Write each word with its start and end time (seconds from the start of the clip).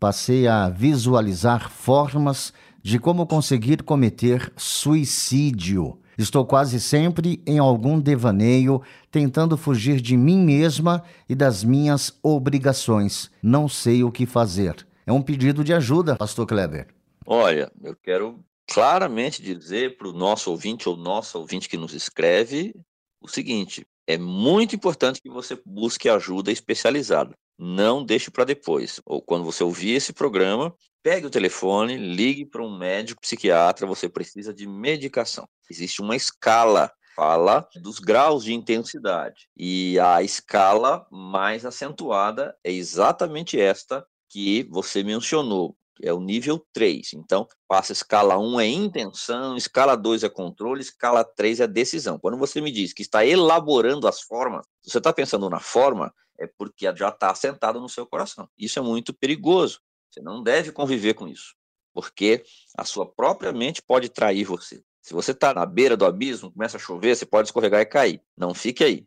passei 0.00 0.48
a 0.48 0.70
visualizar 0.70 1.70
formas 1.70 2.54
de 2.82 2.98
como 2.98 3.26
conseguir 3.26 3.82
cometer 3.82 4.50
suicídio. 4.56 5.98
Estou 6.16 6.46
quase 6.46 6.80
sempre 6.80 7.42
em 7.46 7.58
algum 7.58 8.00
devaneio, 8.00 8.82
tentando 9.10 9.58
fugir 9.58 10.00
de 10.00 10.16
mim 10.16 10.38
mesma 10.38 11.04
e 11.28 11.34
das 11.34 11.62
minhas 11.62 12.18
obrigações. 12.22 13.30
Não 13.42 13.68
sei 13.68 14.02
o 14.02 14.10
que 14.10 14.24
fazer. 14.24 14.86
É 15.06 15.12
um 15.12 15.20
pedido 15.20 15.62
de 15.62 15.74
ajuda, 15.74 16.16
Pastor 16.16 16.46
Kleber. 16.46 16.88
Olha, 17.26 17.70
eu 17.82 17.94
quero 18.02 18.40
claramente 18.66 19.42
dizer 19.42 19.98
para 19.98 20.08
o 20.08 20.12
nosso 20.12 20.50
ouvinte 20.50 20.88
ou 20.88 20.96
nossa 20.96 21.38
ouvinte 21.38 21.68
que 21.68 21.76
nos 21.76 21.92
escreve 21.92 22.74
o 23.20 23.28
seguinte: 23.28 23.86
é 24.06 24.16
muito 24.16 24.74
importante 24.74 25.20
que 25.20 25.28
você 25.28 25.60
busque 25.66 26.08
ajuda 26.08 26.50
especializada 26.50 27.34
não 27.62 28.02
deixe 28.02 28.30
para 28.30 28.44
depois. 28.44 29.00
Ou 29.04 29.20
quando 29.20 29.44
você 29.44 29.62
ouvir 29.62 29.90
esse 29.90 30.14
programa, 30.14 30.74
pegue 31.02 31.26
o 31.26 31.30
telefone, 31.30 31.96
ligue 31.96 32.46
para 32.46 32.62
um 32.62 32.78
médico 32.78 33.20
psiquiatra, 33.20 33.86
você 33.86 34.08
precisa 34.08 34.54
de 34.54 34.66
medicação. 34.66 35.46
Existe 35.70 36.00
uma 36.00 36.16
escala 36.16 36.90
fala 37.14 37.68
dos 37.82 37.98
graus 37.98 38.44
de 38.44 38.54
intensidade. 38.54 39.48
E 39.54 39.98
a 39.98 40.22
escala 40.22 41.06
mais 41.10 41.66
acentuada 41.66 42.56
é 42.64 42.72
exatamente 42.72 43.60
esta 43.60 44.06
que 44.30 44.66
você 44.70 45.02
mencionou 45.02 45.76
é 46.02 46.12
o 46.12 46.20
nível 46.20 46.64
3. 46.72 47.14
Então, 47.14 47.46
passa 47.68 47.92
escala 47.92 48.38
1 48.38 48.60
é 48.60 48.66
intenção, 48.66 49.56
escala 49.56 49.96
2 49.96 50.24
é 50.24 50.28
controle, 50.28 50.80
escala 50.80 51.24
3 51.24 51.60
é 51.60 51.66
decisão. 51.66 52.18
Quando 52.18 52.36
você 52.38 52.60
me 52.60 52.70
diz 52.70 52.92
que 52.92 53.02
está 53.02 53.24
elaborando 53.24 54.08
as 54.08 54.20
formas, 54.20 54.66
você 54.82 54.98
está 54.98 55.12
pensando 55.12 55.48
na 55.50 55.60
forma, 55.60 56.12
é 56.38 56.46
porque 56.46 56.86
já 56.96 57.08
está 57.08 57.30
assentado 57.30 57.80
no 57.80 57.88
seu 57.88 58.06
coração. 58.06 58.48
Isso 58.58 58.78
é 58.78 58.82
muito 58.82 59.12
perigoso. 59.12 59.80
Você 60.10 60.20
não 60.20 60.42
deve 60.42 60.72
conviver 60.72 61.14
com 61.14 61.28
isso, 61.28 61.54
porque 61.92 62.42
a 62.76 62.84
sua 62.84 63.06
própria 63.06 63.52
mente 63.52 63.82
pode 63.82 64.08
trair 64.08 64.44
você. 64.44 64.82
Se 65.02 65.14
você 65.14 65.30
está 65.30 65.54
na 65.54 65.64
beira 65.64 65.96
do 65.96 66.04
abismo, 66.04 66.52
começa 66.52 66.76
a 66.76 66.80
chover, 66.80 67.16
você 67.16 67.24
pode 67.24 67.48
escorregar 67.48 67.80
e 67.80 67.86
cair. 67.86 68.22
Não 68.36 68.54
fique 68.54 68.84
aí. 68.84 69.06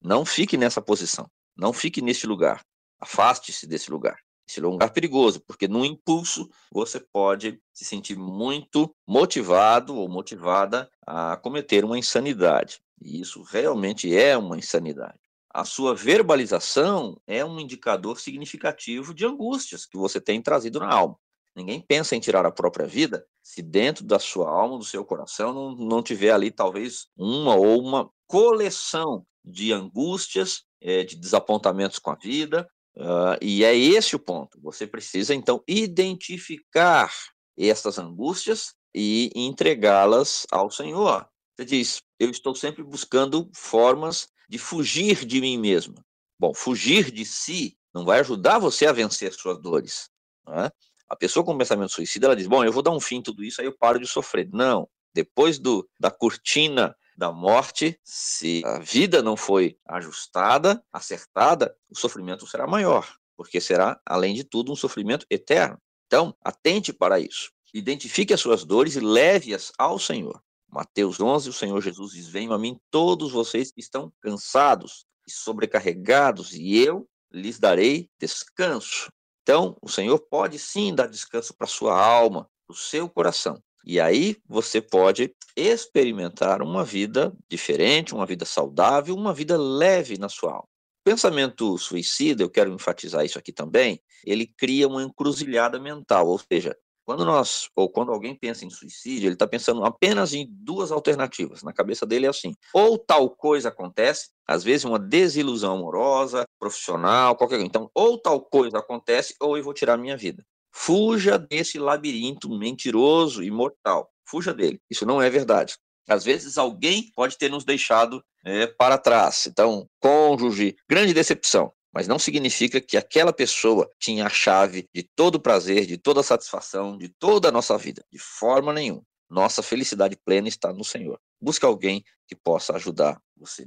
Não 0.00 0.24
fique 0.24 0.56
nessa 0.56 0.80
posição. 0.80 1.30
Não 1.56 1.72
fique 1.72 2.02
neste 2.02 2.26
lugar. 2.26 2.64
Afaste-se 3.00 3.66
desse 3.66 3.90
lugar. 3.90 4.18
Esse 4.52 4.60
é 4.60 4.66
um 4.66 4.72
lugar 4.72 4.90
perigoso, 4.90 5.40
porque 5.40 5.66
no 5.66 5.82
impulso 5.82 6.46
você 6.70 7.00
pode 7.00 7.58
se 7.72 7.86
sentir 7.86 8.18
muito 8.18 8.94
motivado 9.08 9.96
ou 9.96 10.06
motivada 10.10 10.90
a 11.06 11.38
cometer 11.38 11.86
uma 11.86 11.98
insanidade. 11.98 12.78
E 13.00 13.18
isso 13.18 13.42
realmente 13.42 14.14
é 14.14 14.36
uma 14.36 14.58
insanidade. 14.58 15.18
A 15.54 15.64
sua 15.64 15.94
verbalização 15.94 17.18
é 17.26 17.42
um 17.42 17.58
indicador 17.58 18.20
significativo 18.20 19.14
de 19.14 19.24
angústias 19.24 19.86
que 19.86 19.96
você 19.96 20.20
tem 20.20 20.42
trazido 20.42 20.80
na 20.80 20.92
alma. 20.92 21.16
Ninguém 21.56 21.80
pensa 21.80 22.14
em 22.14 22.20
tirar 22.20 22.44
a 22.44 22.52
própria 22.52 22.86
vida 22.86 23.24
se 23.42 23.62
dentro 23.62 24.04
da 24.04 24.18
sua 24.18 24.50
alma, 24.50 24.76
do 24.76 24.84
seu 24.84 25.02
coração, 25.02 25.54
não, 25.54 25.74
não 25.74 26.02
tiver 26.02 26.30
ali 26.30 26.50
talvez 26.50 27.06
uma 27.16 27.54
ou 27.54 27.80
uma 27.80 28.10
coleção 28.26 29.26
de 29.42 29.72
angústias, 29.72 30.64
é, 30.78 31.04
de 31.04 31.16
desapontamentos 31.16 31.98
com 31.98 32.10
a 32.10 32.16
vida, 32.16 32.68
Uh, 32.96 33.36
e 33.40 33.64
é 33.64 33.76
esse 33.76 34.14
o 34.14 34.18
ponto. 34.18 34.60
Você 34.60 34.86
precisa, 34.86 35.34
então, 35.34 35.62
identificar 35.66 37.12
essas 37.56 37.98
angústias 37.98 38.74
e 38.94 39.30
entregá-las 39.34 40.46
ao 40.50 40.70
Senhor. 40.70 41.26
Você 41.56 41.64
diz: 41.64 42.02
Eu 42.18 42.30
estou 42.30 42.54
sempre 42.54 42.82
buscando 42.82 43.50
formas 43.54 44.28
de 44.48 44.58
fugir 44.58 45.24
de 45.24 45.40
mim 45.40 45.58
mesmo. 45.58 45.94
Bom, 46.38 46.52
fugir 46.54 47.10
de 47.10 47.24
si 47.24 47.76
não 47.94 48.04
vai 48.04 48.20
ajudar 48.20 48.58
você 48.58 48.86
a 48.86 48.92
vencer 48.92 49.32
suas 49.32 49.58
dores. 49.60 50.10
É? 50.48 50.70
A 51.08 51.16
pessoa 51.16 51.44
com 51.44 51.56
pensamento 51.56 51.92
suicida, 51.92 52.26
ela 52.26 52.36
diz: 52.36 52.46
Bom, 52.46 52.64
eu 52.64 52.72
vou 52.72 52.82
dar 52.82 52.90
um 52.90 53.00
fim 53.00 53.16
em 53.16 53.22
tudo 53.22 53.44
isso, 53.44 53.60
aí 53.60 53.66
eu 53.66 53.76
paro 53.76 53.98
de 53.98 54.06
sofrer. 54.06 54.48
Não. 54.52 54.88
Depois 55.14 55.58
do, 55.58 55.88
da 56.00 56.10
cortina 56.10 56.96
da 57.16 57.32
morte, 57.32 57.98
se 58.02 58.62
a 58.64 58.78
vida 58.78 59.22
não 59.22 59.36
foi 59.36 59.76
ajustada, 59.86 60.82
acertada, 60.92 61.76
o 61.88 61.96
sofrimento 61.96 62.46
será 62.46 62.66
maior, 62.66 63.16
porque 63.36 63.60
será, 63.60 64.00
além 64.06 64.34
de 64.34 64.44
tudo, 64.44 64.72
um 64.72 64.76
sofrimento 64.76 65.26
eterno. 65.30 65.78
Então, 66.06 66.36
atente 66.42 66.92
para 66.92 67.18
isso. 67.20 67.50
Identifique 67.72 68.34
as 68.34 68.40
suas 68.40 68.64
dores 68.64 68.96
e 68.96 69.00
leve-as 69.00 69.72
ao 69.78 69.98
Senhor. 69.98 70.42
Mateus 70.68 71.20
11, 71.20 71.48
o 71.48 71.52
Senhor 71.52 71.80
Jesus 71.80 72.12
diz: 72.12 72.28
Venham 72.28 72.52
a 72.52 72.58
mim 72.58 72.78
todos 72.90 73.32
vocês 73.32 73.70
que 73.70 73.80
estão 73.80 74.12
cansados 74.20 75.06
e 75.26 75.30
sobrecarregados, 75.30 76.52
e 76.52 76.78
eu 76.78 77.08
lhes 77.30 77.58
darei 77.58 78.10
descanso. 78.18 79.10
Então, 79.42 79.76
o 79.82 79.88
Senhor 79.88 80.18
pode 80.18 80.58
sim 80.58 80.94
dar 80.94 81.08
descanso 81.08 81.54
para 81.54 81.66
sua 81.66 81.98
alma, 81.98 82.48
para 82.66 82.74
o 82.74 82.76
seu 82.76 83.08
coração. 83.08 83.62
E 83.84 84.00
aí 84.00 84.36
você 84.48 84.80
pode 84.80 85.34
experimentar 85.56 86.62
uma 86.62 86.84
vida 86.84 87.32
diferente, 87.48 88.14
uma 88.14 88.26
vida 88.26 88.44
saudável, 88.44 89.14
uma 89.14 89.34
vida 89.34 89.56
leve 89.56 90.18
na 90.18 90.28
sua 90.28 90.52
alma. 90.52 90.68
O 91.00 91.10
pensamento 91.10 91.76
suicida, 91.78 92.42
eu 92.42 92.50
quero 92.50 92.72
enfatizar 92.72 93.24
isso 93.24 93.38
aqui 93.38 93.52
também, 93.52 94.00
ele 94.24 94.46
cria 94.46 94.86
uma 94.86 95.02
encruzilhada 95.02 95.80
mental, 95.80 96.28
ou 96.28 96.38
seja, 96.38 96.76
quando 97.04 97.24
nós 97.24 97.68
ou 97.74 97.90
quando 97.90 98.12
alguém 98.12 98.34
pensa 98.34 98.64
em 98.64 98.70
suicídio, 98.70 99.26
ele 99.26 99.34
está 99.34 99.46
pensando 99.46 99.84
apenas 99.84 100.32
em 100.32 100.46
duas 100.48 100.92
alternativas. 100.92 101.62
Na 101.62 101.72
cabeça 101.72 102.06
dele 102.06 102.26
é 102.26 102.28
assim: 102.28 102.54
ou 102.72 102.96
tal 102.96 103.28
coisa 103.30 103.68
acontece, 103.68 104.30
às 104.46 104.62
vezes 104.62 104.84
uma 104.84 104.98
desilusão 104.98 105.74
amorosa, 105.74 106.44
profissional, 106.58 107.36
qualquer 107.36 107.56
coisa. 107.56 107.66
Então, 107.66 107.90
ou 107.94 108.18
tal 108.18 108.40
coisa 108.40 108.78
acontece, 108.78 109.34
ou 109.40 109.56
eu 109.56 109.64
vou 109.64 109.74
tirar 109.74 109.96
minha 109.96 110.16
vida. 110.16 110.44
Fuja 110.72 111.38
desse 111.38 111.78
labirinto 111.78 112.48
mentiroso 112.50 113.42
e 113.42 113.50
mortal. 113.50 114.10
Fuja 114.26 114.54
dele. 114.54 114.80
Isso 114.90 115.04
não 115.04 115.20
é 115.20 115.28
verdade. 115.28 115.76
Às 116.08 116.24
vezes 116.24 116.58
alguém 116.58 117.10
pode 117.14 117.38
ter 117.38 117.50
nos 117.50 117.64
deixado 117.64 118.22
é, 118.44 118.66
para 118.66 118.98
trás. 118.98 119.46
Então, 119.46 119.88
cônjuge, 120.00 120.76
grande 120.88 121.14
decepção. 121.14 121.72
Mas 121.94 122.08
não 122.08 122.18
significa 122.18 122.80
que 122.80 122.96
aquela 122.96 123.32
pessoa 123.32 123.88
tinha 124.00 124.26
a 124.26 124.30
chave 124.30 124.88
de 124.94 125.02
todo 125.14 125.34
o 125.34 125.40
prazer, 125.40 125.84
de 125.84 125.98
toda 125.98 126.20
a 126.20 126.24
satisfação, 126.24 126.96
de 126.96 127.08
toda 127.08 127.48
a 127.48 127.52
nossa 127.52 127.76
vida. 127.76 128.02
De 128.10 128.18
forma 128.18 128.72
nenhuma. 128.72 129.02
Nossa 129.28 129.62
felicidade 129.62 130.16
plena 130.24 130.48
está 130.48 130.72
no 130.72 130.84
Senhor. 130.84 131.18
Busque 131.40 131.64
alguém 131.64 132.02
que 132.26 132.34
possa 132.34 132.74
ajudar 132.76 133.20
você 133.36 133.66